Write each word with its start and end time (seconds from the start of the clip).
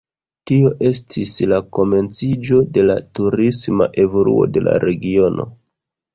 Tio 0.51 0.69
estis 0.87 1.33
la 1.51 1.59
komenciĝo 1.79 2.63
de 2.79 2.87
la 2.91 2.97
turisma 3.19 3.91
evoluo 4.07 4.49
de 4.57 4.67
la 4.71 4.77
regiono. 4.89 5.49